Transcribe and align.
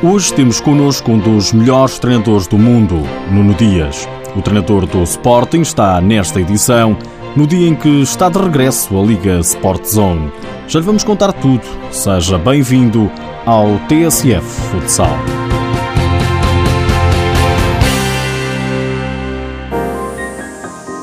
Hoje 0.00 0.32
temos 0.32 0.60
connosco 0.60 1.10
um 1.10 1.18
dos 1.18 1.52
melhores 1.52 1.98
treinadores 1.98 2.46
do 2.46 2.56
mundo, 2.56 3.02
Nuno 3.32 3.52
Dias. 3.52 4.08
O 4.36 4.40
treinador 4.40 4.86
do 4.86 5.02
Sporting 5.02 5.62
está 5.62 6.00
nesta 6.00 6.40
edição, 6.40 6.96
no 7.34 7.48
dia 7.48 7.66
em 7.66 7.74
que 7.74 8.00
está 8.02 8.28
de 8.28 8.38
regresso 8.38 8.96
à 8.96 9.02
Liga 9.04 9.40
Sport 9.40 9.84
Zone. 9.86 10.32
Já 10.68 10.78
lhe 10.78 10.86
vamos 10.86 11.02
contar 11.02 11.32
tudo. 11.32 11.64
Seja 11.90 12.38
bem-vindo 12.38 13.10
ao 13.44 13.76
TSF 13.88 14.46
Futsal. 14.70 15.18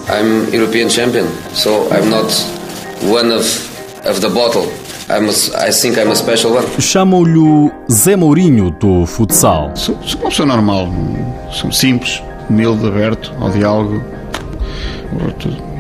I'm 0.08 0.55
European 0.55 0.90
champion, 0.90 1.27
so 1.54 1.90
I'm 1.91 2.09
not 2.09 2.32
one 3.04 3.34
of, 3.34 3.46
of 4.08 4.22
the 4.22 4.30
bottle. 4.30 4.84
I'm 5.08 5.30
a, 5.30 5.68
I 5.68 5.72
think 5.72 6.00
I'm 6.00 6.10
a 6.12 6.16
special 6.16 6.54
one. 6.54 6.66
Chamam-lhe 6.80 7.38
o 7.38 7.72
Zé 7.91 8.16
Mourinho 8.16 8.72
do 8.72 9.05
futsal. 9.05 9.72
Sou, 9.76 9.95
sou 10.04 10.20
uma 10.22 10.30
pessoa 10.30 10.48
normal, 10.48 10.90
sou 11.52 11.72
simples, 11.72 12.23
humilde, 12.50 12.88
aberto 12.88 13.31
ao 13.40 13.52
diálogo. 13.52 14.04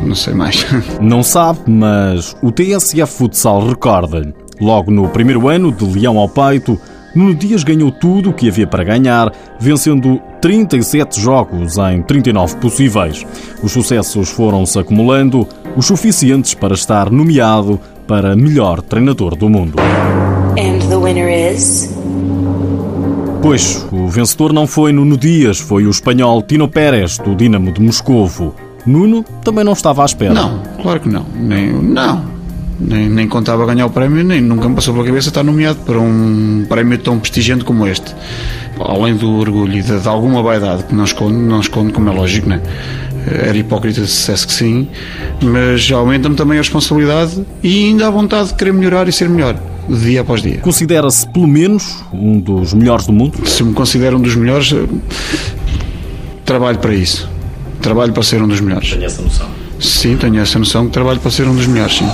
Não 0.03 0.13
sei 0.13 0.33
mais. 0.33 0.65
Não 1.01 1.23
sabe, 1.23 1.59
mas 1.67 2.35
o 2.41 2.51
TSF 2.51 3.11
Futsal 3.17 3.67
recorda-lhe. 3.67 4.33
Logo 4.61 4.91
no 4.91 5.09
primeiro 5.09 5.49
ano, 5.49 5.71
de 5.71 5.83
leão 5.85 6.17
ao 6.17 6.29
peito, 6.29 6.79
Nuno 7.15 7.33
Dias 7.33 7.63
ganhou 7.63 7.91
tudo 7.91 8.29
o 8.31 8.33
que 8.33 8.49
havia 8.49 8.67
para 8.67 8.83
ganhar, 8.83 9.31
vencendo 9.57 10.21
37 10.41 11.21
jogos 11.21 11.77
em 11.77 12.01
39 12.01 12.57
possíveis. 12.57 13.25
Os 13.63 13.71
sucessos 13.71 14.29
foram-se 14.29 14.77
acumulando, 14.77 15.47
os 15.77 15.85
suficientes 15.85 16.53
para 16.53 16.73
estar 16.73 17.09
nomeado 17.09 17.79
para 18.05 18.35
melhor 18.35 18.81
treinador 18.81 19.35
do 19.35 19.49
mundo. 19.49 19.77
And 20.59 20.79
the 20.89 20.97
winner 20.97 21.53
is... 21.53 21.89
Pois, 23.41 23.87
o 23.91 24.07
vencedor 24.07 24.51
não 24.51 24.67
foi 24.67 24.91
Nuno 24.91 25.15
Dias, 25.15 25.59
foi 25.59 25.85
o 25.85 25.89
espanhol 25.89 26.41
Tino 26.41 26.67
Pérez, 26.67 27.17
do 27.19 27.33
Dinamo 27.35 27.71
de 27.71 27.79
Moscovo. 27.79 28.53
Nuno 28.85 29.23
também 29.43 29.63
não 29.63 29.73
estava 29.73 30.01
à 30.01 30.05
espera. 30.05 30.33
Não, 30.33 30.61
claro 30.81 30.99
que 30.99 31.07
não. 31.07 31.25
Nem, 31.33 31.71
não. 31.71 32.34
Nem, 32.77 33.09
nem 33.09 33.27
contava 33.27 33.65
ganhar 33.65 33.85
o 33.85 33.89
prémio, 33.89 34.23
nem 34.23 34.41
nunca 34.41 34.67
me 34.67 34.75
passou 34.75 34.93
pela 34.93 35.05
cabeça 35.05 35.29
estar 35.29 35.43
nomeado 35.43 35.79
para 35.85 35.99
um 35.99 36.65
prémio 36.67 36.97
tão 36.97 37.17
prestigiante 37.17 37.63
como 37.63 37.87
este. 37.87 38.13
Além 38.79 39.15
do 39.15 39.31
orgulho 39.31 39.77
e 39.77 39.81
de, 39.81 39.97
de 39.97 40.07
alguma 40.07 40.43
vaidade 40.43 40.83
que 40.83 40.93
não 40.93 41.05
esconde, 41.05 41.37
não 41.37 41.61
esconde, 41.61 41.93
como 41.93 42.09
é 42.09 42.13
lógico, 42.13 42.49
né? 42.49 42.61
Era 43.27 43.57
hipócrita 43.57 44.01
se 44.01 44.07
dissesse 44.07 44.45
que 44.45 44.53
sim, 44.53 44.87
mas 45.41 45.89
aumenta-me 45.91 46.35
também 46.35 46.57
a 46.57 46.61
responsabilidade 46.61 47.43
e 47.63 47.85
ainda 47.85 48.07
a 48.07 48.09
vontade 48.11 48.49
de 48.49 48.55
querer 48.55 48.73
melhorar 48.73 49.07
e 49.07 49.11
ser 49.11 49.29
melhor, 49.29 49.57
dia 49.89 50.21
após 50.21 50.41
dia. 50.43 50.57
Considera-se, 50.57 51.27
pelo 51.29 51.47
menos, 51.47 52.03
um 52.13 52.39
dos 52.39 52.73
melhores 52.73 53.07
do 53.07 53.13
mundo? 53.13 53.47
Se 53.47 53.63
me 53.63 53.73
considero 53.73 54.17
um 54.17 54.21
dos 54.21 54.35
melhores, 54.35 54.75
trabalho 56.43 56.77
para 56.77 56.93
isso. 56.93 57.27
Trabalho 57.81 58.13
para 58.13 58.21
ser 58.21 58.41
um 58.41 58.47
dos 58.47 58.59
melhores. 58.59 58.91
Tenho 58.91 59.05
essa 59.05 59.21
noção? 59.21 59.47
Sim, 59.79 60.17
tenho 60.17 60.39
essa 60.39 60.59
noção 60.59 60.85
que 60.85 60.91
trabalho 60.91 61.19
para 61.19 61.31
ser 61.31 61.47
um 61.47 61.55
dos 61.55 61.67
melhores, 61.67 61.97
sim. 61.97 62.07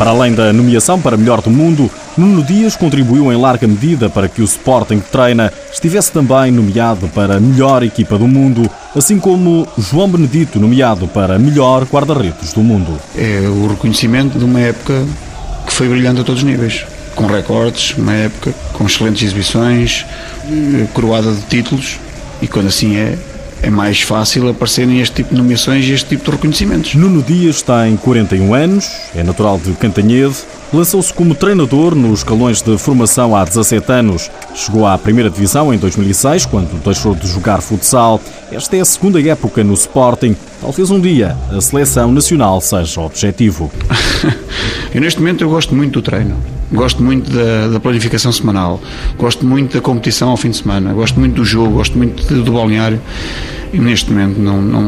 Para 0.00 0.12
além 0.12 0.32
da 0.32 0.50
nomeação 0.50 0.98
para 0.98 1.14
melhor 1.14 1.42
do 1.42 1.50
mundo, 1.50 1.90
Nuno 2.16 2.42
Dias 2.42 2.74
contribuiu 2.74 3.30
em 3.30 3.36
larga 3.36 3.68
medida 3.68 4.08
para 4.08 4.30
que 4.30 4.40
o 4.40 4.44
Sporting 4.46 4.98
que 4.98 5.10
treina 5.10 5.52
estivesse 5.70 6.10
também 6.10 6.50
nomeado 6.50 7.06
para 7.08 7.38
melhor 7.38 7.82
equipa 7.82 8.16
do 8.16 8.26
mundo, 8.26 8.66
assim 8.96 9.18
como 9.18 9.68
João 9.76 10.08
Benedito 10.08 10.58
nomeado 10.58 11.06
para 11.06 11.38
melhor 11.38 11.84
guarda-redes 11.84 12.54
do 12.54 12.62
mundo. 12.62 12.98
É 13.14 13.42
o 13.46 13.66
reconhecimento 13.66 14.38
de 14.38 14.44
uma 14.46 14.60
época 14.60 15.04
que 15.66 15.72
foi 15.74 15.86
brilhante 15.86 16.22
a 16.22 16.24
todos 16.24 16.42
os 16.42 16.48
níveis, 16.48 16.86
com 17.14 17.26
recordes, 17.26 17.94
uma 17.98 18.14
época 18.14 18.54
com 18.72 18.86
excelentes 18.86 19.22
exibições, 19.22 20.06
coroada 20.94 21.30
de 21.30 21.42
títulos, 21.42 21.98
e 22.40 22.48
quando 22.48 22.68
assim 22.68 22.96
é, 22.96 23.18
é 23.62 23.70
mais 23.70 24.00
fácil 24.00 24.48
aparecerem 24.48 25.00
este 25.00 25.16
tipo 25.16 25.34
de 25.34 25.40
nomeações 25.40 25.84
e 25.86 25.92
este 25.92 26.10
tipo 26.10 26.24
de 26.24 26.30
reconhecimentos. 26.30 26.94
Nuno 26.94 27.22
Dias 27.22 27.62
tem 27.62 27.96
41 27.96 28.54
anos, 28.54 28.90
é 29.14 29.22
natural 29.22 29.58
de 29.58 29.72
Cantanhede, 29.72 30.36
lançou-se 30.72 31.12
como 31.12 31.34
treinador 31.34 31.94
nos 31.94 32.20
escalões 32.20 32.62
de 32.62 32.76
formação 32.78 33.36
há 33.36 33.44
17 33.44 33.92
anos. 33.92 34.30
Chegou 34.54 34.86
à 34.86 34.96
primeira 34.96 35.28
divisão 35.28 35.72
em 35.72 35.78
2006, 35.78 36.46
quando 36.46 36.82
deixou 36.82 37.14
de 37.14 37.26
jogar 37.28 37.60
futsal. 37.60 38.20
Esta 38.50 38.76
é 38.76 38.80
a 38.80 38.84
segunda 38.84 39.20
época 39.20 39.62
no 39.62 39.74
Sporting. 39.74 40.36
Talvez 40.60 40.90
um 40.90 41.00
dia 41.00 41.36
a 41.50 41.60
seleção 41.60 42.12
nacional 42.12 42.60
seja 42.60 43.00
o 43.00 43.06
objetivo. 43.06 43.70
eu 44.94 45.00
neste 45.00 45.20
momento 45.20 45.42
eu 45.42 45.50
gosto 45.50 45.74
muito 45.74 45.92
do 45.94 46.02
treino. 46.02 46.59
Gosto 46.72 47.02
muito 47.02 47.30
da, 47.30 47.68
da, 47.68 47.80
planificação 47.80 48.30
semanal, 48.30 48.80
gosto 49.18 49.44
muito 49.44 49.74
da 49.74 49.80
competição 49.80 50.30
ao 50.30 50.36
fim 50.36 50.50
de 50.50 50.58
semana, 50.58 50.92
gosto 50.92 51.18
muito 51.18 51.34
do 51.34 51.44
jogo, 51.44 51.74
gosto 51.74 51.98
muito 51.98 52.22
do 52.32 52.52
balneário 52.52 53.00
e 53.72 53.78
neste 53.78 54.10
momento 54.10 54.38
não, 54.38 54.60
não, 54.60 54.82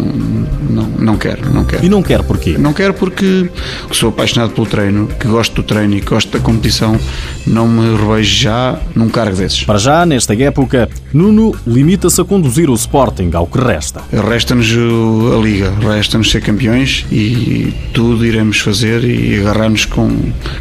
não, 0.71 0.87
não 0.99 1.17
quero, 1.17 1.53
não 1.53 1.65
quero. 1.65 1.85
E 1.85 1.89
não 1.89 2.03
quero 2.03 2.25
porquê? 2.25 2.57
Não 2.59 2.73
quero 2.73 2.95
porque 2.95 3.49
sou 3.93 4.09
apaixonado 4.09 4.53
pelo 4.53 4.67
treino, 4.67 5.07
que 5.07 5.27
gosto 5.27 5.55
do 5.55 5.63
treino 5.63 5.95
e 5.95 6.01
gosto 6.01 6.37
da 6.37 6.43
competição, 6.43 6.99
não 7.47 7.69
me 7.69 7.97
revejo 7.97 8.35
já 8.35 8.79
num 8.95 9.09
cargo 9.09 9.37
desses. 9.37 9.65
Para 9.65 9.79
já, 9.79 10.05
nesta 10.05 10.35
época, 10.35 10.89
Nuno 11.13 11.55
limita-se 11.67 12.21
a 12.21 12.25
conduzir 12.25 12.71
o 12.71 12.75
Sporting 12.75 13.31
ao 13.35 13.47
que 13.47 13.59
resta. 13.59 14.03
Resta-nos 14.13 14.71
a 14.73 15.39
Liga, 15.43 15.73
resta-nos 15.81 16.31
ser 16.31 16.41
campeões 16.41 17.07
e 17.11 17.73
tudo 17.93 18.25
iremos 18.25 18.59
fazer 18.59 19.05
e 19.05 19.41
agarrar-nos 19.41 19.85
com, 19.85 20.11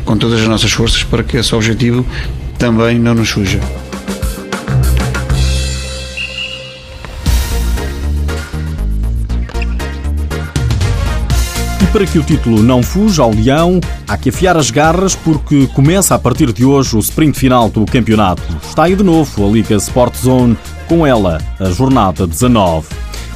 com 0.05 0.17
todas 0.17 0.41
as 0.41 0.47
nossas 0.47 0.71
forças 0.71 1.03
para 1.03 1.23
que 1.23 1.38
esse 1.38 1.53
objetivo 1.55 2.05
também 2.57 2.99
não 2.99 3.15
nos 3.15 3.29
fuja. 3.29 3.59
Para 11.91 12.06
que 12.06 12.18
o 12.18 12.24
título 12.24 12.63
não 12.63 12.81
fuja 12.81 13.22
ao 13.22 13.31
leão, 13.31 13.81
há 14.07 14.18
que 14.18 14.29
afiar 14.29 14.56
as 14.56 14.72
garras 14.72 15.13
porque 15.13 15.68
começa 15.68 16.16
a 16.16 16.19
partir 16.19 16.53
de 16.53 16.63
hoje 16.63 16.96
o 16.96 17.00
sprint 17.00 17.38
final 17.38 17.69
do 17.69 17.85
campeonato. 17.85 18.41
Está 18.63 18.84
aí 18.84 18.96
de 18.96 19.03
novo 19.03 19.46
a 19.46 19.52
Liga 19.52 19.75
Sport 19.75 20.16
Zone, 20.16 20.57
com 20.88 21.06
ela 21.06 21.40
a 21.59 21.69
jornada 21.69 22.25
19. 22.25 22.88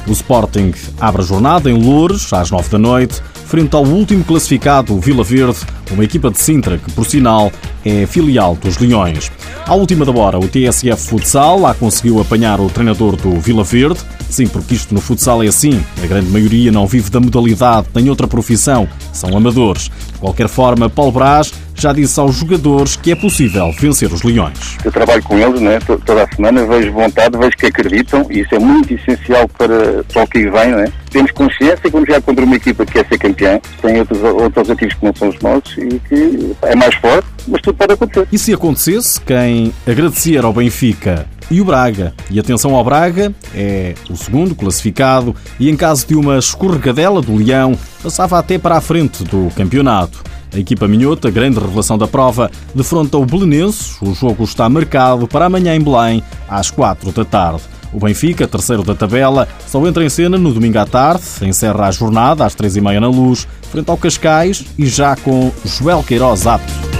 O 0.06 0.12
Sporting 0.12 0.72
abre 0.98 1.20
a 1.20 1.24
jornada 1.24 1.70
em 1.70 1.82
Loures, 1.82 2.32
às 2.32 2.50
9 2.50 2.70
da 2.70 2.78
noite, 2.78 3.20
frente 3.44 3.74
ao 3.76 3.84
último 3.84 4.24
classificado, 4.24 4.94
o 4.94 5.00
Vila 5.00 5.22
Verde, 5.22 5.58
uma 5.90 6.04
equipa 6.04 6.30
de 6.30 6.40
Sintra 6.40 6.78
que, 6.78 6.90
por 6.92 7.04
sinal, 7.04 7.52
é 7.84 8.06
filial 8.06 8.56
dos 8.56 8.78
Leões. 8.78 9.30
À 9.66 9.74
última 9.74 10.04
da 10.04 10.12
hora, 10.12 10.38
o 10.38 10.46
TSF 10.46 11.08
Futsal 11.08 11.58
lá 11.58 11.74
conseguiu 11.74 12.20
apanhar 12.20 12.60
o 12.60 12.70
treinador 12.70 13.16
do 13.16 13.40
Vila 13.40 13.64
Verde. 13.64 13.98
Sim, 14.30 14.46
porque 14.46 14.76
isto 14.76 14.94
no 14.94 15.00
futsal 15.00 15.42
é 15.42 15.48
assim. 15.48 15.84
A 16.00 16.06
grande 16.06 16.30
maioria 16.30 16.70
não 16.70 16.86
vive 16.86 17.10
da 17.10 17.18
modalidade, 17.18 17.88
nem 17.92 18.08
outra 18.08 18.28
profissão. 18.28 18.88
São 19.12 19.36
amadores. 19.36 19.90
De 20.12 20.18
qualquer 20.20 20.48
forma, 20.48 20.88
Paulo 20.88 21.10
Brás 21.10 21.52
já 21.76 21.92
disse 21.92 22.18
aos 22.18 22.36
jogadores 22.36 22.96
que 22.96 23.12
é 23.12 23.14
possível 23.14 23.72
vencer 23.72 24.12
os 24.12 24.22
Leões. 24.22 24.76
Eu 24.84 24.92
trabalho 24.92 25.22
com 25.22 25.38
eles 25.38 25.60
né, 25.60 25.78
toda 26.04 26.24
a 26.24 26.34
semana, 26.34 26.66
vejo 26.66 26.92
vontade, 26.92 27.38
vejo 27.38 27.56
que 27.56 27.66
acreditam 27.66 28.26
e 28.30 28.40
isso 28.40 28.54
é 28.54 28.58
muito 28.58 28.94
essencial 28.94 29.48
para, 29.48 30.04
para 30.04 30.22
o 30.22 30.26
que 30.26 30.50
vem. 30.50 30.70
Né? 30.72 30.92
Temos 31.10 31.30
consciência 31.32 31.76
que 31.76 31.90
vamos 31.90 32.06
jogar 32.06 32.22
contra 32.22 32.44
uma 32.44 32.56
equipa 32.56 32.84
que 32.84 32.92
quer 32.92 33.06
ser 33.06 33.18
campeã, 33.18 33.60
tem 33.82 33.98
outros, 33.98 34.22
outros 34.22 34.56
objetivos 34.68 34.94
que 34.94 35.04
não 35.04 35.14
são 35.14 35.28
os 35.28 35.38
nossos 35.40 35.78
e 35.78 36.00
que 36.08 36.56
é 36.62 36.74
mais 36.74 36.94
forte, 36.96 37.28
mas 37.48 37.60
tudo 37.62 37.76
pode 37.76 37.92
acontecer. 37.92 38.28
E 38.32 38.38
se 38.38 38.52
acontecesse, 38.52 39.20
quem 39.20 39.72
agradecer 39.86 40.44
ao 40.44 40.52
Benfica 40.52 41.26
e 41.50 41.60
o 41.60 41.64
Braga. 41.64 42.12
E 42.30 42.38
atenção 42.38 42.74
ao 42.74 42.84
Braga, 42.84 43.32
é 43.54 43.94
o 44.10 44.16
segundo 44.16 44.54
classificado 44.54 45.34
e 45.58 45.70
em 45.70 45.76
caso 45.76 46.06
de 46.06 46.14
uma 46.14 46.38
escorregadela 46.38 47.20
do 47.20 47.36
Leão, 47.36 47.78
passava 48.02 48.38
até 48.38 48.58
para 48.58 48.76
a 48.76 48.80
frente 48.80 49.24
do 49.24 49.50
campeonato. 49.54 50.22
A 50.52 50.58
equipa 50.58 50.88
minhota, 50.88 51.30
grande 51.30 51.58
revelação 51.58 51.98
da 51.98 52.06
prova, 52.06 52.50
defronta 52.74 53.18
o 53.18 53.26
Belenenses. 53.26 54.00
O 54.00 54.14
jogo 54.14 54.44
está 54.44 54.68
marcado 54.68 55.26
para 55.26 55.46
amanhã 55.46 55.74
em 55.74 55.80
Belém, 55.80 56.22
às 56.48 56.70
4 56.70 57.12
da 57.12 57.24
tarde. 57.24 57.62
O 57.92 58.00
Benfica, 58.00 58.46
terceiro 58.46 58.82
da 58.82 58.94
tabela, 58.94 59.48
só 59.66 59.84
entra 59.86 60.04
em 60.04 60.08
cena 60.08 60.36
no 60.36 60.52
domingo 60.52 60.78
à 60.78 60.84
tarde, 60.84 61.22
encerra 61.42 61.86
a 61.86 61.90
jornada 61.90 62.44
às 62.44 62.54
três 62.54 62.76
e 62.76 62.80
meia 62.80 63.00
na 63.00 63.08
luz, 63.08 63.46
frente 63.70 63.90
ao 63.90 63.96
Cascais 63.96 64.64
e 64.78 64.86
já 64.86 65.16
com 65.16 65.50
Joel 65.64 66.02
Queiroz 66.02 66.46
apto. 66.46 66.95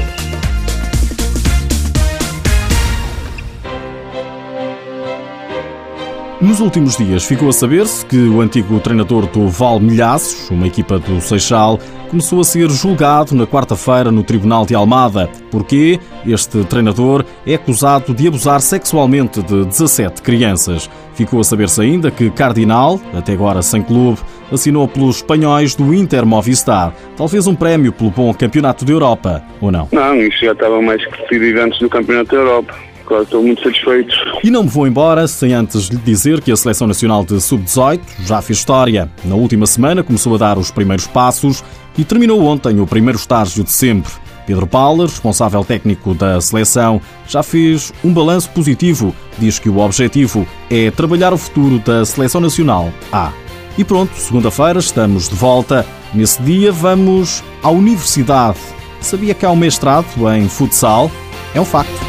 Nos 6.38 6.60
últimos 6.60 6.98
dias 6.98 7.24
ficou 7.24 7.48
a 7.48 7.52
saber-se 7.52 8.04
que 8.04 8.28
o 8.28 8.42
antigo 8.42 8.78
treinador 8.78 9.26
do 9.26 9.48
Val 9.48 9.80
Milhaços, 9.80 10.50
uma 10.50 10.66
equipa 10.66 10.98
do 10.98 11.18
Seixal, 11.18 11.80
começou 12.10 12.40
a 12.40 12.44
ser 12.44 12.68
julgado 12.68 13.34
na 13.34 13.46
quarta-feira 13.46 14.12
no 14.12 14.22
Tribunal 14.22 14.66
de 14.66 14.74
Almada, 14.74 15.30
porque 15.50 15.98
este 16.26 16.62
treinador 16.64 17.24
é 17.46 17.54
acusado 17.54 18.12
de 18.12 18.28
abusar 18.28 18.60
sexualmente 18.60 19.42
de 19.42 19.64
17 19.64 20.20
crianças. 20.20 20.90
Ficou 21.14 21.40
a 21.40 21.44
saber-se 21.44 21.80
ainda 21.80 22.10
que 22.10 22.28
Cardinal, 22.28 23.00
até 23.14 23.32
agora 23.32 23.62
sem 23.62 23.82
clube, 23.82 24.20
assinou 24.52 24.86
pelos 24.86 25.16
espanhóis 25.16 25.74
do 25.74 25.94
Inter 25.94 26.26
Movistar. 26.26 26.92
Talvez 27.16 27.46
um 27.46 27.54
prémio 27.54 27.92
pelo 27.92 28.10
bom 28.10 28.34
campeonato 28.34 28.84
da 28.84 28.92
Europa, 28.92 29.42
ou 29.58 29.72
não? 29.72 29.88
Não, 29.90 30.14
isso 30.16 30.44
já 30.44 30.52
estava 30.52 30.82
mais 30.82 31.02
que 31.02 31.22
decidido 31.22 31.62
antes 31.62 31.78
do 31.78 31.88
campeonato 31.88 32.32
da 32.32 32.36
Europa 32.36 32.74
claro, 33.06 33.22
estou 33.22 33.42
muito 33.42 33.62
satisfeito. 33.62 34.14
E 34.42 34.50
não 34.50 34.64
me 34.64 34.68
vou 34.68 34.86
embora 34.86 35.26
sem 35.26 35.54
antes 35.54 35.86
lhe 35.86 35.96
dizer 35.98 36.40
que 36.40 36.52
a 36.52 36.56
Seleção 36.56 36.86
Nacional 36.86 37.24
de 37.24 37.40
Sub-18 37.40 38.00
já 38.24 38.42
fez 38.42 38.58
história. 38.58 39.10
Na 39.24 39.34
última 39.34 39.66
semana 39.66 40.02
começou 40.02 40.34
a 40.34 40.38
dar 40.38 40.58
os 40.58 40.70
primeiros 40.70 41.06
passos 41.06 41.64
e 41.96 42.04
terminou 42.04 42.42
ontem 42.44 42.80
o 42.80 42.86
primeiro 42.86 43.18
estágio 43.18 43.64
de 43.64 43.72
sempre. 43.72 44.12
Pedro 44.46 44.66
Paulo, 44.66 45.02
responsável 45.02 45.64
técnico 45.64 46.14
da 46.14 46.40
seleção, 46.40 47.00
já 47.26 47.42
fez 47.42 47.92
um 48.04 48.12
balanço 48.12 48.48
positivo. 48.50 49.14
Diz 49.38 49.58
que 49.58 49.68
o 49.68 49.78
objetivo 49.78 50.46
é 50.70 50.90
trabalhar 50.90 51.32
o 51.32 51.38
futuro 51.38 51.78
da 51.80 52.04
Seleção 52.04 52.40
Nacional 52.40 52.92
A. 53.10 53.32
E 53.76 53.84
pronto, 53.84 54.14
segunda-feira 54.14 54.78
estamos 54.78 55.28
de 55.28 55.34
volta. 55.34 55.84
Nesse 56.14 56.40
dia 56.42 56.70
vamos 56.70 57.42
à 57.62 57.70
universidade. 57.70 58.58
Sabia 59.00 59.34
que 59.34 59.44
há 59.44 59.50
um 59.50 59.56
mestrado 59.56 60.06
em 60.34 60.48
futsal? 60.48 61.10
É 61.54 61.60
um 61.60 61.64
facto. 61.64 62.05